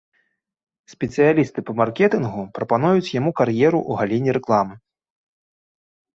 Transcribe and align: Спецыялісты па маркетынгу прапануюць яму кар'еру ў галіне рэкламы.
Спецыялісты 0.93 1.59
па 1.67 1.75
маркетынгу 1.81 2.41
прапануюць 2.57 3.13
яму 3.19 3.31
кар'еру 3.41 3.79
ў 3.89 4.01
галіне 4.01 4.31
рэкламы. 4.41 4.75